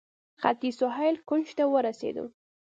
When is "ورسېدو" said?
1.67-2.25